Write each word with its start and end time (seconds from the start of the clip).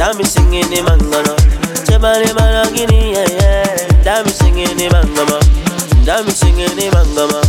Dami 0.00 0.24
singing 0.26 0.68
the 0.68 0.80
mangana. 0.82 1.34
Chebani 1.86 2.34
managini, 2.36 3.12
yeah, 3.12 3.28
yeah. 3.40 3.64
Dami 4.04 4.28
singing 4.28 4.76
the 4.76 4.88
mangama. 4.92 5.40
Dami 6.04 6.30
singing 6.30 6.74
the 6.76 6.90
mangama. 6.92 7.40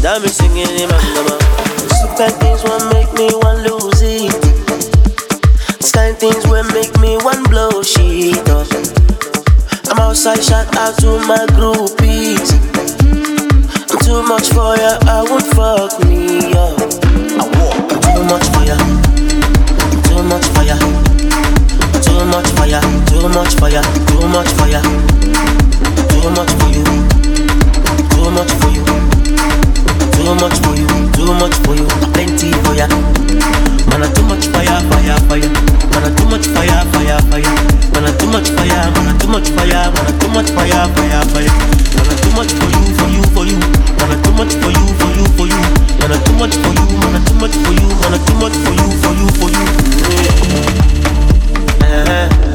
Dami 0.00 0.28
singing 0.28 0.72
the 0.76 0.86
mangama. 0.88 1.36
Super 2.00 2.30
things 2.40 2.62
will 2.64 2.80
make 2.92 3.12
me 3.12 3.28
one 3.44 3.62
lose 3.64 4.00
it. 4.00 4.32
Sky 5.84 6.12
things 6.12 6.46
will 6.46 6.64
make 6.72 6.96
me 7.00 7.16
one 7.18 7.42
blow 7.44 7.82
shit 7.82 8.48
up. 8.48 8.66
I'm 9.90 9.98
outside, 9.98 10.42
shout 10.42 10.74
out 10.76 10.96
to 11.00 11.18
my 11.26 11.44
groupies. 11.56 12.52
I'm 13.90 13.98
too 14.00 14.22
much 14.22 14.48
for 14.48 14.76
ya, 14.76 14.98
I 15.04 15.26
won't 15.28 15.44
fuck 15.52 16.00
me 16.08 16.52
up. 16.52 16.80
I 17.36 17.44
walk. 17.56 17.88
Too 18.00 18.24
much 18.24 18.46
for 18.48 18.64
ya. 18.64 19.05
Much 22.36 22.52
fire, 22.52 22.80
too 23.08 23.28
much 23.32 23.54
fire, 23.56 23.80
too 24.12 24.28
much 24.28 24.52
fire. 24.60 24.82
Too 26.12 26.28
much 26.36 26.52
for 26.60 26.68
you, 26.68 26.84
too 28.12 28.28
much 28.28 28.52
for 28.60 28.68
you, 28.76 28.84
too 30.12 30.34
much 30.36 30.56
for 30.60 30.76
you, 30.76 30.84
too 31.16 31.32
much 31.40 31.56
for 31.64 31.72
you, 31.72 31.88
plenty 32.12 32.52
for 32.60 32.76
ya. 32.76 32.88
Man, 33.88 34.04
too 34.12 34.20
much 34.28 34.52
fire, 34.52 34.76
fire, 34.84 35.16
fire. 35.32 35.48
Man, 35.96 36.12
too 36.12 36.28
much 36.28 36.44
fire, 36.52 36.84
fire, 36.92 37.16
fire. 37.32 37.56
Man, 37.96 38.04
too 38.20 38.28
much 38.28 38.50
fire, 38.52 38.84
man, 38.92 39.16
too 39.16 39.28
much 39.32 39.48
fire, 39.56 39.88
man, 39.96 40.18
too 40.20 40.28
much 40.28 40.50
fire, 40.52 40.84
fire, 40.92 41.24
fire. 41.32 41.52
Man, 41.96 42.16
too 42.20 42.32
much 42.36 42.52
for 42.52 42.68
you, 42.68 42.84
for 43.00 43.08
you, 43.16 43.22
for 43.32 43.44
you. 43.48 43.56
Man, 43.96 44.12
too 44.20 44.32
much 44.36 44.52
for 44.60 44.68
you, 44.68 44.84
for 45.00 45.08
you, 45.16 45.24
for 45.40 45.46
you. 45.48 45.60
Man, 46.04 46.12
too 46.20 46.36
much 46.36 46.52
for 46.52 46.68
you, 46.68 46.84
man, 47.00 47.16
too 47.24 47.34
much 47.40 47.56
for 47.64 47.72
you, 47.72 47.88
man, 48.04 48.20
too 48.28 48.36
much 48.36 48.56
for 48.60 48.72
you, 48.76 48.88
for 49.00 49.12
you, 49.16 49.28
for 49.40 49.48
you. 49.48 50.95
Yeah. 51.96 52.45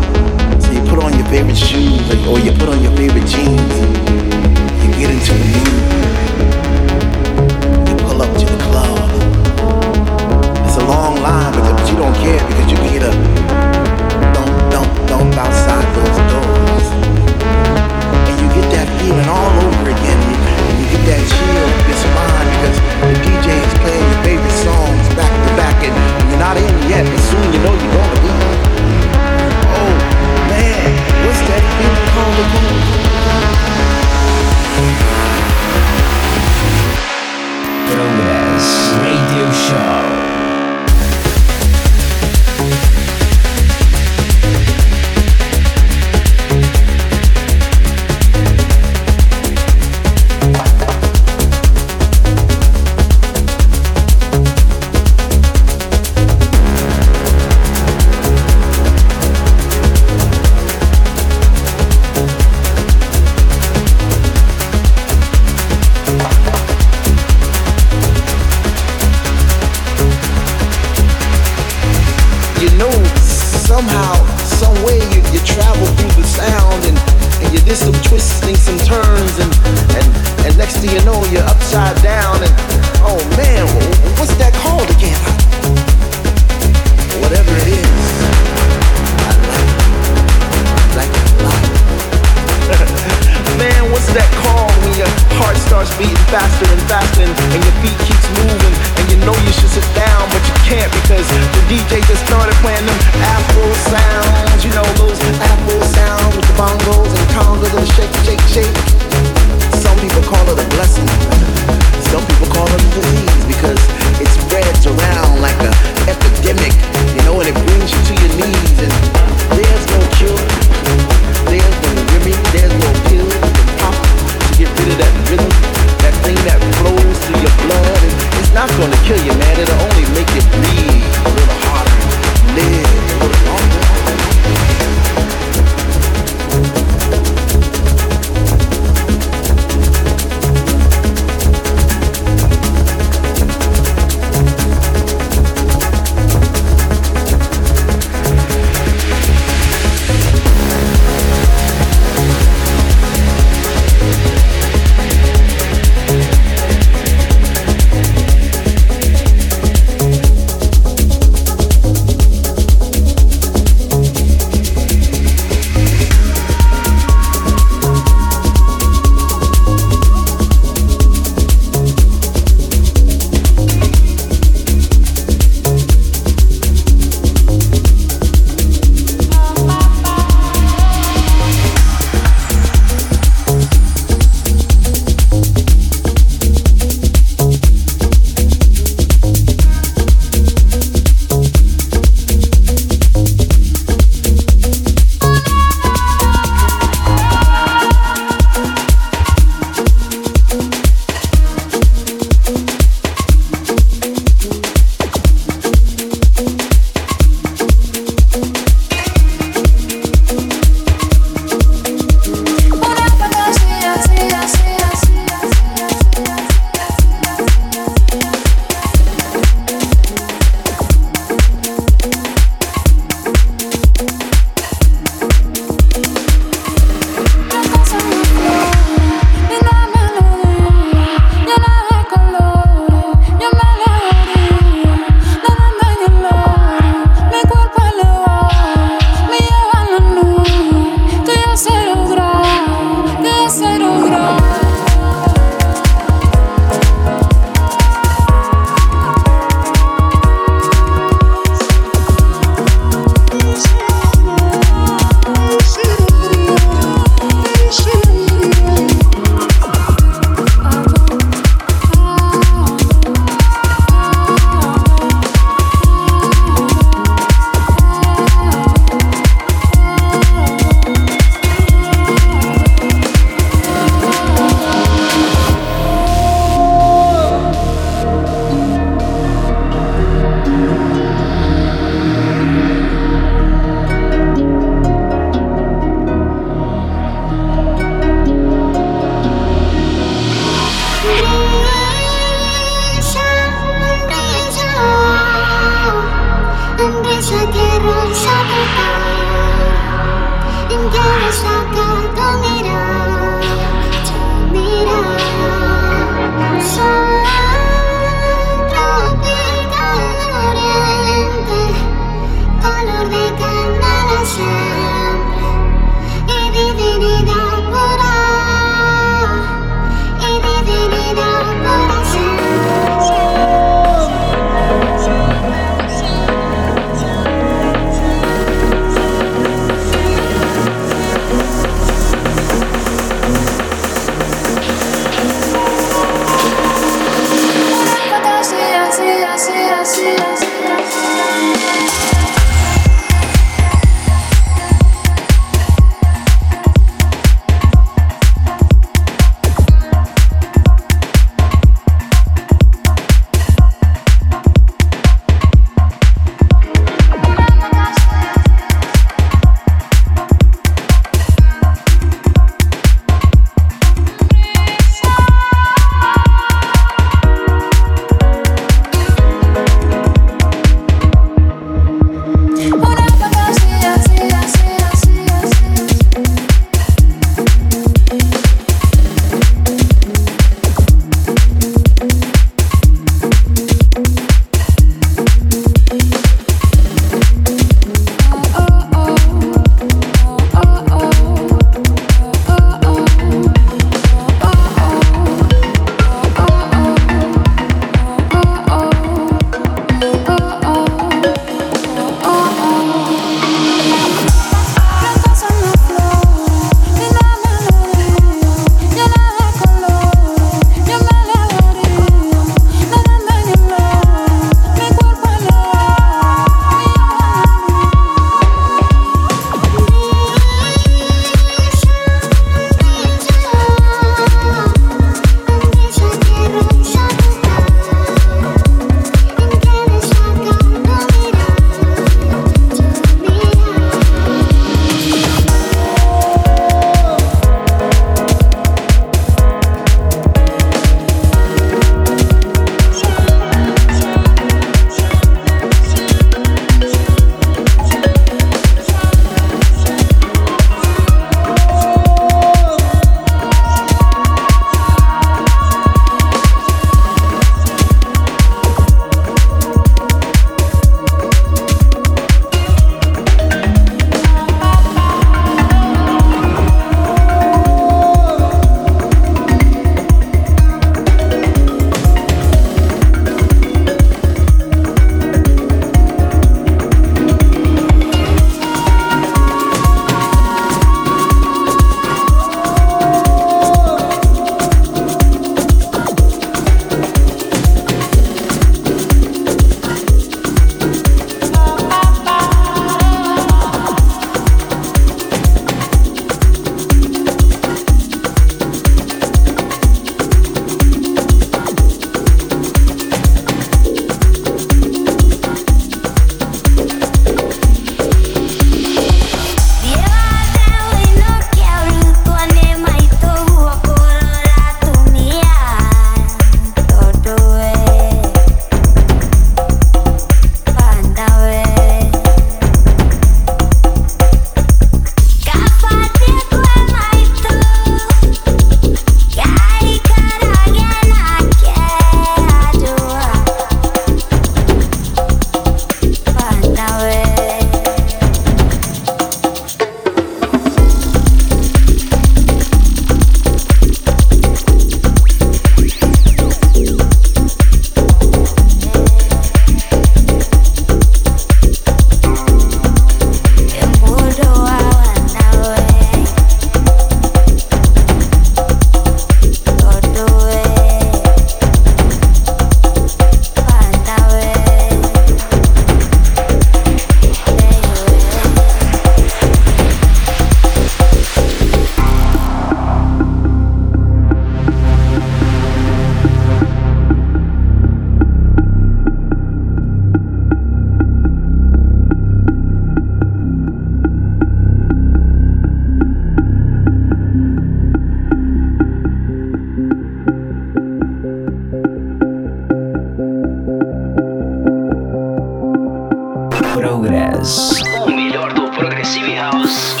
Progress. 596.81 597.79
O 598.01 598.07
melhor 598.07 598.51
do 598.53 598.71
Progressive 598.71 599.35
House. 599.35 600.00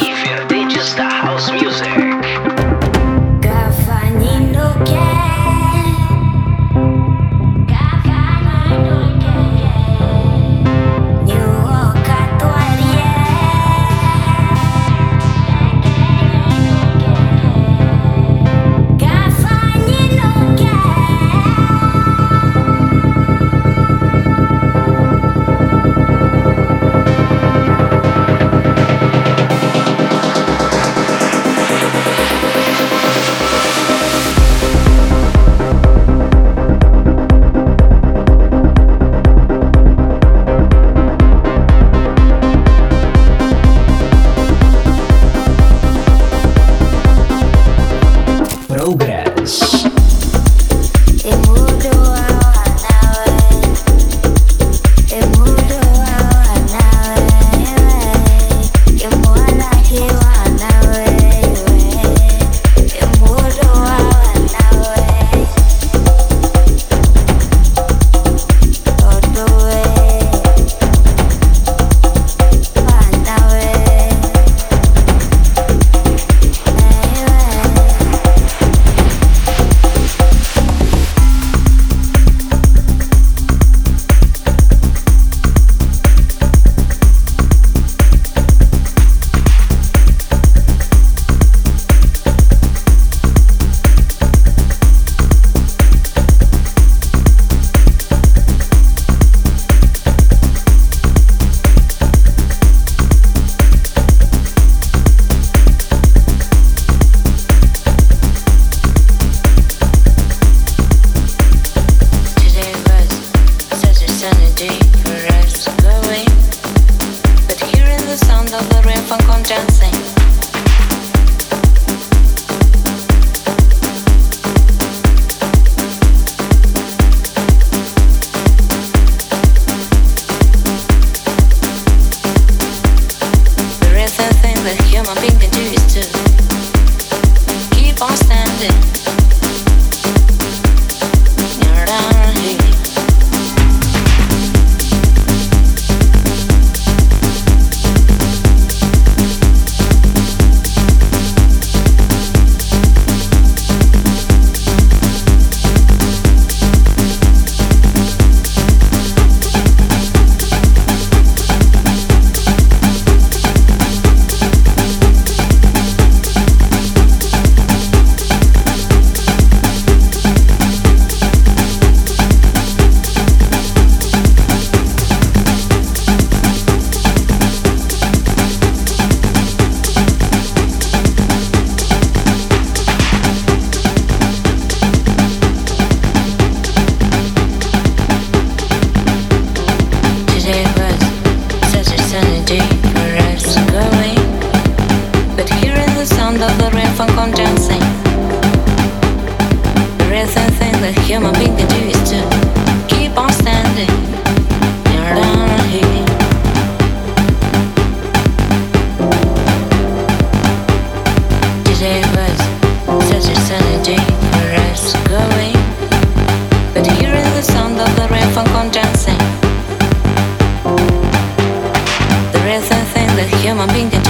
Yeah, 223.21 223.51
I'm 223.51 223.57
my 223.57 223.71
being 223.71 224.00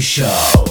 Show. 0.00 0.63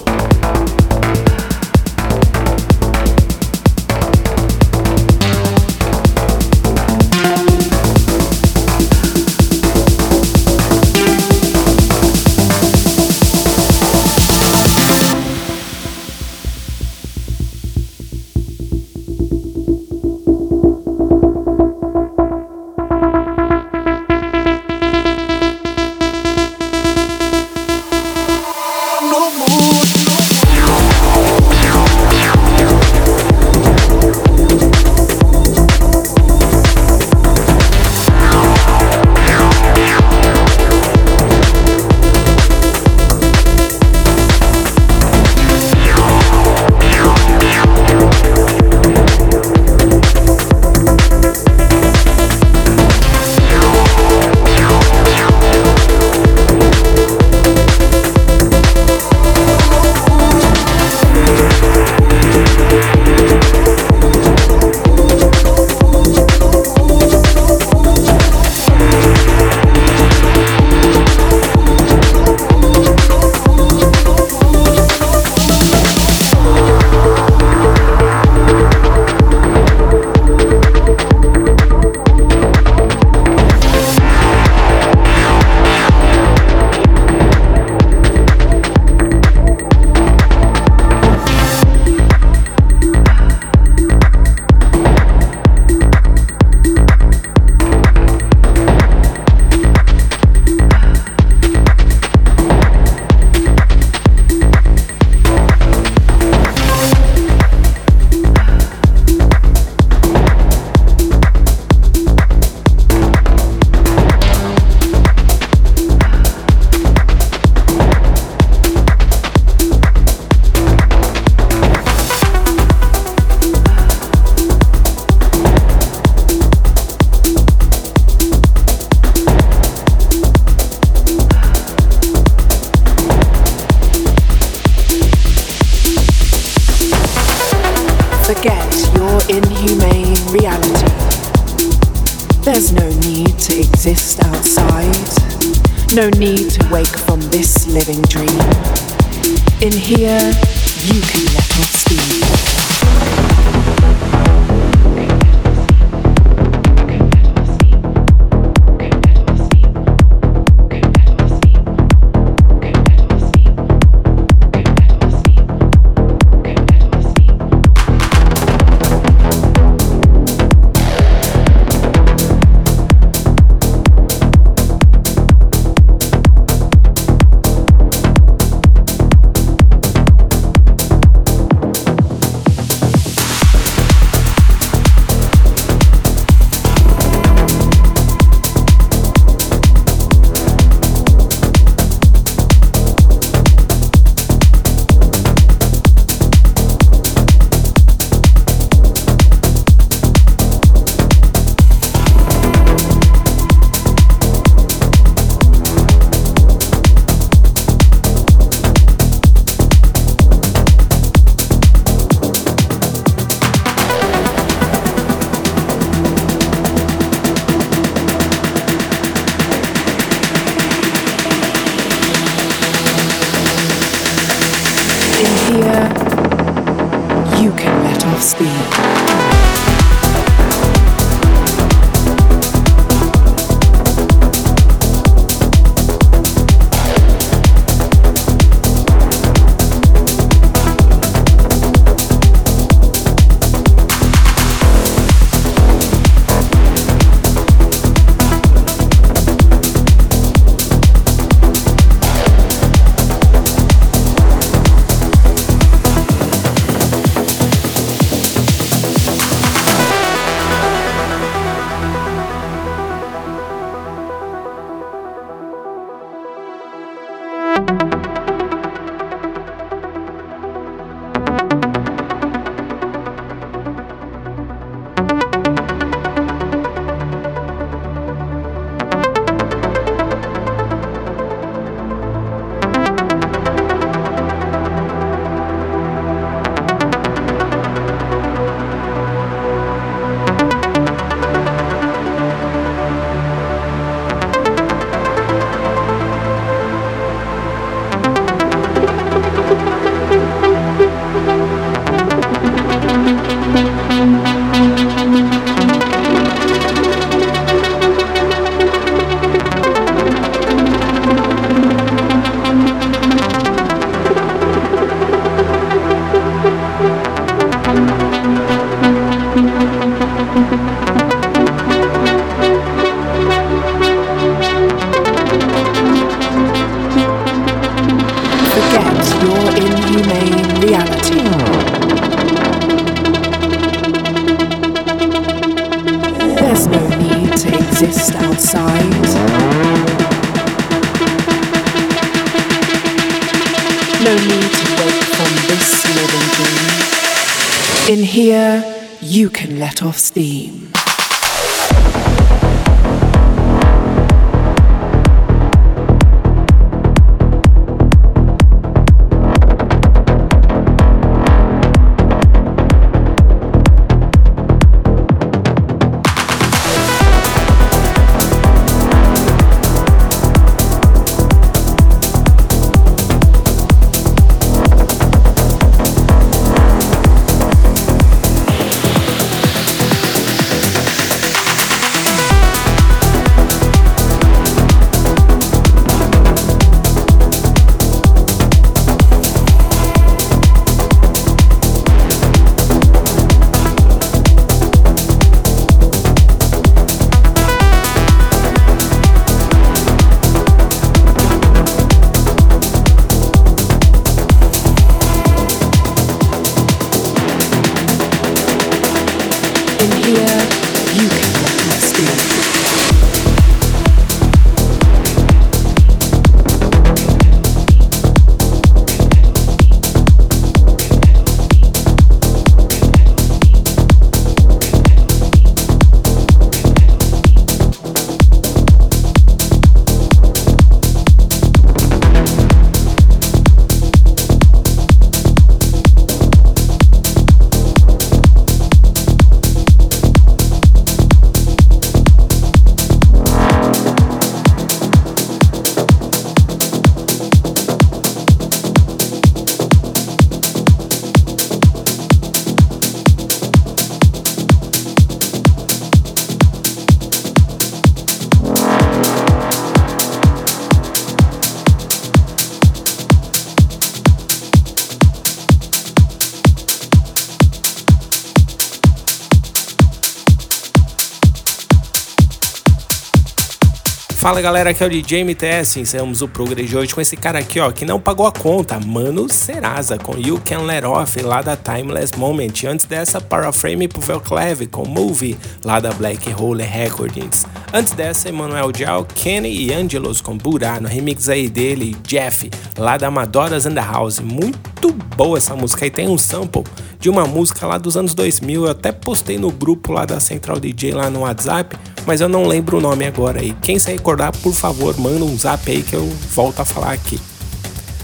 Fala 474.24 474.40
galera, 474.40 474.70
aqui 474.70 474.82
é 474.82 474.88
o 474.88 474.90
DJ 474.90 475.26
MTS. 475.26 475.82
Encerramos 475.82 476.22
o 476.22 476.30
Progress 476.30 476.70
de 476.70 476.78
hoje 476.78 476.96
com 476.96 477.02
esse 477.02 477.18
cara 477.18 477.40
aqui, 477.40 477.60
ó, 477.60 477.70
que 477.74 477.84
não 477.84 478.00
pagou 478.00 478.26
a 478.26 478.32
conta, 478.32 478.80
Mano 478.80 479.28
Serasa, 479.30 479.98
com 479.98 480.18
You 480.18 480.42
Can 480.46 480.62
Let 480.62 480.86
Off, 480.86 481.22
lá 481.22 481.42
da 481.42 481.58
Timeless 481.58 482.18
Moment. 482.18 482.54
Antes 482.66 482.86
dessa, 482.86 483.20
Paraframe 483.20 483.86
pro 483.90 484.00
Velcleve, 484.00 484.66
com 484.68 484.88
Movie, 484.88 485.38
lá 485.62 485.82
da 485.82 485.92
Black 485.92 486.34
Hole 486.42 486.64
Recordings. 486.64 487.46
Antes 487.74 487.92
dessa, 487.92 488.30
Emmanuel 488.30 488.72
Dial, 488.72 489.06
Kenny 489.14 489.66
e 489.66 489.74
Angelos 489.74 490.22
com 490.22 490.38
Burá, 490.38 490.80
no 490.80 490.88
remix 490.88 491.28
aí 491.28 491.50
dele, 491.50 491.94
Jeff, 492.04 492.50
lá 492.78 492.96
da 492.96 493.12
Madoras 493.12 493.66
and 493.66 493.74
the 493.74 493.82
House. 493.82 494.20
Muito 494.20 494.94
boa 495.18 495.38
essa 495.38 495.54
música 495.54 495.84
aí, 495.84 495.92
tem 495.92 496.08
um 496.08 496.18
sample 496.18 496.64
de 496.98 497.10
uma 497.10 497.26
música 497.26 497.68
lá 497.68 497.78
dos 497.78 497.98
anos 497.98 498.16
2000. 498.16 498.64
Eu 498.64 498.72
até 498.72 498.94
postei 498.94 499.38
no 499.38 499.52
grupo 499.52 499.92
lá 499.92 500.06
da 500.06 500.22
Central 500.22 500.62
DJ 500.62 500.94
lá 500.94 501.10
no 501.10 501.20
WhatsApp 501.20 501.78
mas 502.06 502.22
eu 502.22 502.30
não 502.30 502.46
lembro 502.46 502.78
o 502.78 502.82
nome 502.82 503.06
agora 503.06 503.40
aí. 503.40 503.56
Quem 503.62 503.80
se 503.80 503.92
recordar, 503.92 504.32
por 504.38 504.54
favor, 504.54 504.98
manda 505.00 505.24
um 505.24 505.38
zap 505.38 505.70
aí 505.70 505.84
que 505.84 505.96
eu 505.96 506.06
volto 506.30 506.60
a 506.60 506.66
falar 506.66 506.94
aqui. 506.94 507.20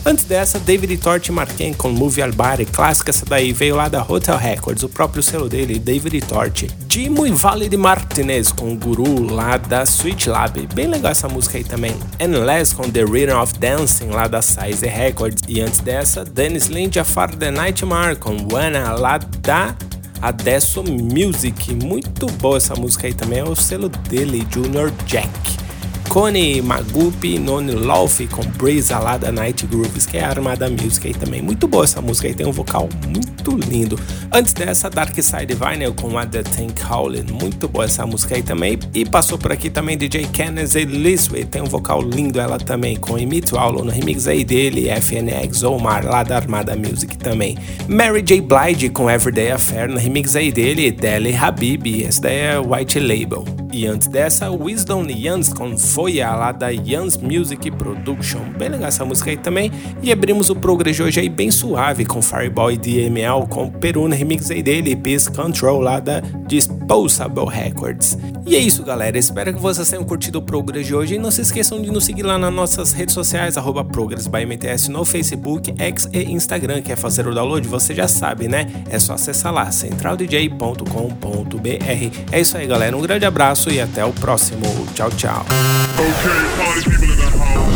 Antes 0.06 0.24
dessa, 0.24 0.58
David 0.60 0.98
Torte 0.98 1.32
Marquem 1.32 1.74
com 1.74 1.90
Movie 1.90 2.22
Albari, 2.22 2.66
clássica 2.66 3.10
essa 3.12 3.26
daí, 3.26 3.52
veio 3.52 3.76
lá 3.76 3.90
da 3.90 4.02
Hotel 4.02 4.38
Records, 4.38 4.82
o 4.82 4.90
próprio 4.90 5.22
selo 5.22 5.50
dele, 5.50 5.78
David 5.78 6.22
Torte. 6.22 6.68
Dimo 6.88 7.28
e 7.28 7.32
Vale 7.32 7.68
de 7.68 7.76
Martinez 7.76 8.52
com 8.52 8.72
o 8.72 8.76
Guru 8.76 9.24
lá 9.32 9.58
da 9.58 9.84
Sweet 9.84 10.30
Lab, 10.30 10.68
bem 10.74 10.88
legal 10.88 11.12
essa 11.12 11.28
música 11.28 11.58
aí 11.58 11.64
também. 11.64 11.96
Endless 12.20 12.74
com 12.74 12.90
The 12.90 13.04
Rhythm 13.04 13.40
of 13.40 13.60
Dancing 13.60 14.08
lá 14.08 14.28
da 14.28 14.42
Size 14.42 14.88
Records. 14.88 15.44
E 15.48 15.62
antes 15.62 15.82
dessa, 15.82 16.24
Dennis 16.24 16.68
Lynn 16.68 16.90
Jafar 16.92 17.36
The 17.36 17.52
Nightmare 17.52 18.16
com 18.16 18.36
Wanna 18.52 18.94
lá 18.94 19.18
da 19.18 19.76
Adesso 20.22 20.84
Music. 20.84 21.74
Muito 21.74 22.26
boa 22.34 22.58
essa 22.58 22.76
música 22.76 23.08
aí 23.08 23.14
também, 23.14 23.40
é 23.40 23.44
o 23.44 23.56
selo 23.56 23.90
dele, 23.90 24.46
Junior 24.52 24.92
Jack. 25.06 25.69
Connie 26.10 26.60
Magupi, 26.60 27.38
Noni 27.38 27.72
Lofi 27.72 28.26
com 28.26 28.42
Breeze 28.58 28.92
lá 28.92 29.16
da 29.16 29.32
Night 29.32 29.68
Grooves, 29.68 30.08
que 30.08 30.18
é 30.18 30.24
a 30.24 30.30
Armada 30.30 30.68
Music 30.68 31.08
aí 31.08 31.14
também. 31.14 31.40
Muito 31.40 31.68
boa 31.68 31.84
essa 31.84 32.02
música 32.02 32.28
aí, 32.28 32.34
tem 32.34 32.48
um 32.48 32.52
vocal 32.52 32.90
muito 33.08 33.56
lindo. 33.70 33.98
Antes 34.34 34.54
dessa, 34.54 34.90
Dark 34.90 35.14
Side 35.14 35.54
Vinyl 35.54 35.94
com 35.94 36.16
What 36.16 36.32
The 36.32 36.42
Tank 36.42 36.82
Howlin', 36.84 37.26
muito 37.40 37.68
boa 37.68 37.86
essa 37.86 38.08
música 38.08 38.36
aí 38.36 38.42
também. 38.42 38.80
E 38.92 39.06
passou 39.06 39.38
por 39.38 39.52
aqui 39.52 39.70
também 39.70 40.00
DJ 40.00 40.26
Kenneth 40.34 40.76
e 40.76 40.84
Lisway, 40.84 41.46
tem 41.46 41.62
um 41.62 41.66
vocal 41.66 42.02
lindo 42.02 42.40
ela 42.40 42.58
também, 42.58 42.96
com 42.96 43.16
Emit 43.16 43.56
Aulo 43.56 43.86
no 43.86 43.92
remix 43.92 44.28
aí 44.28 44.44
dele, 44.44 44.90
FNX 44.90 45.62
Omar 45.62 46.04
lá 46.06 46.24
da 46.24 46.38
Armada 46.38 46.76
Music 46.76 47.20
também. 47.20 47.56
Mary 47.88 48.24
J. 48.24 48.42
Blige 48.42 48.90
com 48.90 49.08
Everyday 49.08 49.52
Affair 49.52 49.88
no 49.88 50.00
remix 50.00 50.36
aí 50.36 50.52
dele, 50.52 50.90
Deli 50.90 51.36
Habib, 51.36 52.04
essa 52.04 52.22
daí 52.22 52.36
é 52.36 52.60
White 52.60 53.00
Label. 53.00 53.46
E 53.72 53.86
antes 53.86 54.08
dessa, 54.08 54.50
Wisdom 54.50 55.06
Yans 55.08 55.54
com 55.54 55.78
Foia 55.78 56.32
lá 56.32 56.52
da 56.52 56.70
Yans 56.70 57.18
Music 57.18 57.70
Production. 57.72 58.42
Bem 58.58 58.70
legal 58.70 58.88
essa 58.88 59.06
música 59.06 59.30
aí 59.30 59.38
também. 59.38 59.72
E 60.02 60.12
abrimos 60.12 60.50
o 60.50 60.56
Progress 60.56 60.96
de 60.96 61.04
hoje 61.04 61.20
aí 61.20 61.30
bem 61.30 61.52
suave 61.52 62.04
com 62.04 62.22
Fireboy 62.22 62.78
DML 62.78 63.48
com 63.48 63.70
Peruna 63.70 64.16
remix 64.16 64.50
aí 64.50 64.64
dele, 64.64 64.96
Peace 64.96 65.32
Control 65.32 65.80
lá 65.80 66.00
da 66.00 66.20
Disposable 66.48 67.48
Records. 67.48 68.18
E 68.46 68.56
é 68.56 68.60
isso, 68.60 68.84
galera. 68.84 69.18
Espero 69.18 69.54
que 69.54 69.60
vocês 69.60 69.88
tenham 69.88 70.04
curtido 70.04 70.40
o 70.40 70.42
Progress 70.42 70.88
de 70.88 70.96
hoje. 70.96 71.16
E 71.16 71.20
não 71.20 71.30
se 71.30 71.42
esqueçam 71.42 71.80
de 71.80 71.92
nos 71.92 72.06
seguir 72.06 72.24
lá 72.24 72.40
nas 72.40 72.52
nossas 72.52 72.92
redes 72.92 73.14
sociais, 73.14 73.58
arroba 73.58 73.84
MTS 73.84 74.90
no 74.90 75.06
Facebook, 75.06 75.76
X 75.78 76.10
e 76.12 76.24
Instagram. 76.24 76.82
Quer 76.82 76.98
fazer 76.98 77.28
o 77.28 77.36
download? 77.36 77.68
Você 77.68 77.94
já 77.94 78.08
sabe, 78.08 78.48
né? 78.48 78.68
É 78.90 78.98
só 78.98 79.14
acessar 79.14 79.54
lá, 79.54 79.72
centraldj.com.br. 79.72 82.32
É 82.32 82.42
isso 82.42 82.58
aí, 82.58 82.66
galera. 82.66 82.98
Um 82.98 83.02
grande 83.02 83.26
abraço 83.60 83.70
e 83.70 83.82
até 83.82 84.06
o 84.06 84.14
próximo. 84.14 84.88
Tchau, 84.94 85.10
tchau. 85.12 85.46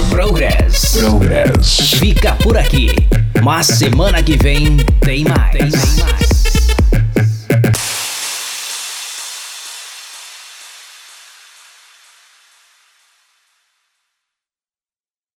Progress. 0.10 0.98
Progress. 0.98 1.94
Fica 2.00 2.36
por 2.36 2.58
aqui. 2.58 2.90
Mas 3.44 3.68
semana 3.68 4.24
que 4.24 4.38
vem 4.38 4.78
tem 5.02 5.26
mais. 5.26 5.52
Tem 5.52 5.70
mais. 5.70 6.23